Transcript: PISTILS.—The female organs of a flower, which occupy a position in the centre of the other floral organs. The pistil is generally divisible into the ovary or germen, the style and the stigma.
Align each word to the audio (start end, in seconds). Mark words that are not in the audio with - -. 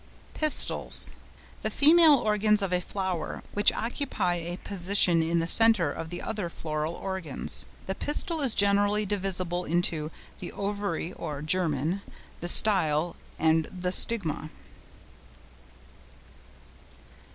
PISTILS.—The 0.33 1.69
female 1.69 2.15
organs 2.15 2.63
of 2.63 2.73
a 2.73 2.81
flower, 2.81 3.43
which 3.53 3.71
occupy 3.71 4.33
a 4.33 4.57
position 4.57 5.21
in 5.21 5.37
the 5.37 5.45
centre 5.47 5.91
of 5.91 6.09
the 6.09 6.23
other 6.23 6.49
floral 6.49 6.95
organs. 6.95 7.67
The 7.85 7.93
pistil 7.93 8.41
is 8.41 8.55
generally 8.55 9.05
divisible 9.05 9.63
into 9.63 10.09
the 10.39 10.51
ovary 10.53 11.13
or 11.13 11.43
germen, 11.43 12.01
the 12.39 12.49
style 12.49 13.15
and 13.37 13.65
the 13.65 13.91
stigma. 13.91 14.49